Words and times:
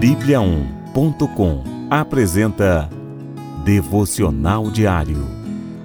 Bíblia1.com 0.00 1.64
apresenta 1.88 2.90
Devocional 3.64 4.70
Diário. 4.70 5.26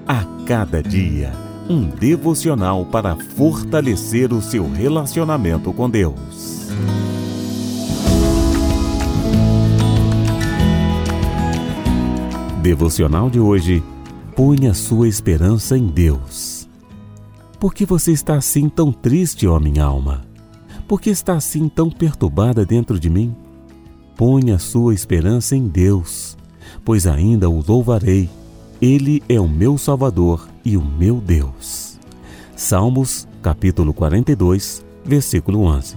A 0.05 0.26
cada 0.46 0.83
dia, 0.83 1.31
um 1.69 1.85
devocional 1.85 2.85
para 2.85 3.15
fortalecer 3.15 4.33
o 4.33 4.42
seu 4.42 4.69
relacionamento 4.69 5.71
com 5.71 5.89
Deus. 5.89 6.67
Devocional 12.62 13.29
de 13.29 13.39
hoje. 13.39 13.81
Ponha 14.35 14.73
sua 14.73 15.07
esperança 15.07 15.78
em 15.78 15.87
Deus. 15.87 16.67
Por 17.57 17.73
que 17.73 17.85
você 17.85 18.12
está 18.12 18.35
assim 18.35 18.67
tão 18.67 18.91
triste, 18.91 19.48
ó 19.48 19.57
minha 19.57 19.85
alma? 19.85 20.25
Por 20.85 20.99
que 20.99 21.09
está 21.09 21.34
assim 21.35 21.70
tão 21.70 21.89
perturbada 21.89 22.66
dentro 22.66 23.00
de 23.00 23.09
mim? 23.09 23.34
Ponha 24.16 24.60
sua 24.60 24.94
esperança 24.94 25.56
em 25.56 25.68
Deus, 25.68 26.38
pois 26.86 27.08
ainda 27.08 27.50
o 27.50 27.64
louvarei. 27.66 28.30
Ele 28.82 29.22
é 29.30 29.40
o 29.40 29.48
meu 29.48 29.78
Salvador 29.78 30.48
e 30.64 30.76
o 30.78 30.84
meu 30.84 31.22
Deus. 31.22 32.00
Salmos, 32.56 33.28
capítulo 33.42 33.94
42, 33.94 34.86
versículo 35.04 35.62
11. 35.64 35.96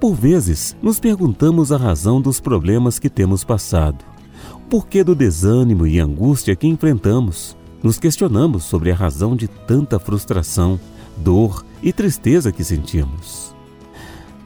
Por 0.00 0.14
vezes, 0.14 0.76
nos 0.82 1.00
perguntamos 1.00 1.72
a 1.72 1.76
razão 1.76 2.20
dos 2.20 2.38
problemas 2.40 2.98
que 2.98 3.08
temos 3.08 3.42
passado. 3.42 4.04
Por 4.68 4.86
que 4.86 5.02
do 5.02 5.14
desânimo 5.14 5.86
e 5.86 5.98
angústia 5.98 6.54
que 6.54 6.66
enfrentamos? 6.66 7.56
Nos 7.82 7.98
questionamos 7.98 8.64
sobre 8.64 8.90
a 8.90 8.94
razão 8.94 9.34
de 9.36 9.48
tanta 9.48 9.98
frustração, 9.98 10.78
dor 11.16 11.64
e 11.82 11.92
tristeza 11.92 12.52
que 12.52 12.64
sentimos. 12.64 13.54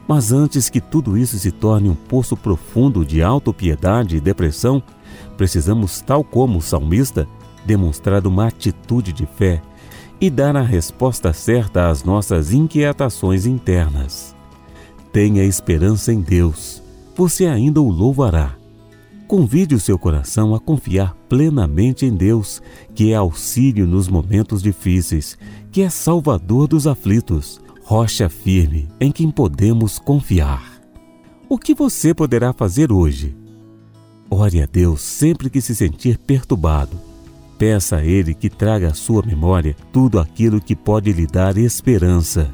Mas 0.09 0.31
antes 0.31 0.71
que 0.71 0.81
tudo 0.81 1.15
isso 1.15 1.37
se 1.37 1.51
torne 1.51 1.87
um 1.87 1.93
poço 1.93 2.35
profundo 2.35 3.05
de 3.05 3.21
autopiedade 3.21 4.17
e 4.17 4.19
depressão, 4.19 4.81
precisamos, 5.37 6.01
tal 6.01 6.23
como 6.23 6.57
o 6.57 6.61
salmista, 6.63 7.27
demonstrar 7.63 8.25
uma 8.25 8.47
atitude 8.47 9.13
de 9.13 9.27
fé 9.27 9.61
e 10.19 10.27
dar 10.27 10.57
a 10.57 10.63
resposta 10.63 11.31
certa 11.31 11.89
às 11.89 12.03
nossas 12.03 12.51
inquietações 12.51 13.45
internas. 13.45 14.35
Tenha 15.13 15.43
esperança 15.43 16.11
em 16.11 16.21
Deus, 16.21 16.81
você 17.15 17.45
ainda 17.45 17.79
o 17.79 17.87
louvará. 17.87 18.55
Convide 19.27 19.75
o 19.75 19.79
seu 19.79 19.99
coração 19.99 20.55
a 20.55 20.59
confiar 20.59 21.15
plenamente 21.29 22.03
em 22.07 22.15
Deus, 22.15 22.63
que 22.95 23.11
é 23.11 23.15
auxílio 23.15 23.85
nos 23.85 24.07
momentos 24.07 24.63
difíceis, 24.63 25.37
que 25.71 25.83
é 25.83 25.89
salvador 25.89 26.67
dos 26.67 26.87
aflitos, 26.87 27.61
rocha 27.89 28.29
firme 28.29 28.87
em 29.01 29.11
quem 29.11 29.31
podemos 29.31 29.97
confiar. 29.97 30.79
O 31.49 31.57
que 31.57 31.73
você 31.73 32.13
poderá 32.13 32.53
fazer 32.53 32.91
hoje? 32.91 33.35
Ore 34.29 34.61
a 34.61 34.67
Deus 34.67 35.01
sempre 35.01 35.49
que 35.49 35.59
se 35.59 35.73
sentir 35.73 36.19
perturbado. 36.19 36.95
Peça 37.57 37.95
a 37.95 38.05
Ele 38.05 38.35
que 38.35 38.47
traga 38.47 38.89
à 38.89 38.93
sua 38.93 39.25
memória 39.25 39.75
tudo 39.91 40.19
aquilo 40.19 40.61
que 40.61 40.75
pode 40.75 41.11
lhe 41.11 41.25
dar 41.25 41.57
esperança. 41.57 42.53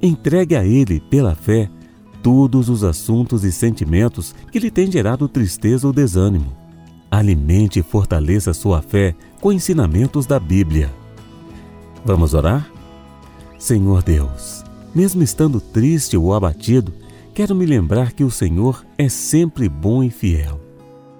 Entregue 0.00 0.56
a 0.56 0.64
Ele, 0.64 1.00
pela 1.00 1.34
fé, 1.34 1.68
todos 2.22 2.70
os 2.70 2.82
assuntos 2.82 3.44
e 3.44 3.52
sentimentos 3.52 4.34
que 4.50 4.58
lhe 4.58 4.70
têm 4.70 4.90
gerado 4.90 5.28
tristeza 5.28 5.86
ou 5.86 5.92
desânimo. 5.92 6.56
Alimente 7.10 7.80
e 7.80 7.82
fortaleça 7.82 8.54
sua 8.54 8.80
fé 8.80 9.14
com 9.38 9.52
ensinamentos 9.52 10.24
da 10.24 10.40
Bíblia. 10.40 10.90
Vamos 12.06 12.32
orar? 12.32 12.79
Senhor 13.60 14.02
Deus, 14.02 14.64
mesmo 14.94 15.22
estando 15.22 15.60
triste 15.60 16.16
ou 16.16 16.32
abatido, 16.32 16.94
quero 17.34 17.54
me 17.54 17.66
lembrar 17.66 18.12
que 18.12 18.24
o 18.24 18.30
Senhor 18.30 18.86
é 18.96 19.06
sempre 19.06 19.68
bom 19.68 20.02
e 20.02 20.08
fiel. 20.08 20.58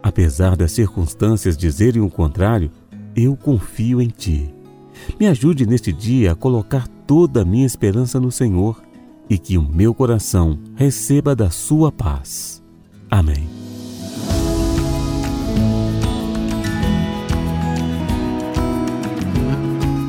Apesar 0.03 0.57
das 0.57 0.73
circunstâncias 0.73 1.55
dizerem 1.55 2.01
o 2.01 2.09
contrário, 2.09 2.71
eu 3.15 3.37
confio 3.37 4.01
em 4.01 4.09
Ti. 4.09 4.55
Me 5.19 5.27
ajude 5.27 5.67
neste 5.67 5.93
dia 5.93 6.33
a 6.33 6.35
colocar 6.35 6.89
toda 7.07 7.43
a 7.43 7.45
minha 7.45 7.67
esperança 7.67 8.19
no 8.19 8.33
Senhor 8.33 8.83
e 9.29 9.37
que 9.37 9.59
o 9.59 9.63
meu 9.63 9.93
coração 9.93 10.59
receba 10.75 11.37
da 11.37 11.51
sua 11.51 11.93
paz. 11.93 12.63
Amém. 13.11 13.47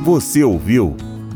Você 0.05 0.45
ouviu 0.45 0.95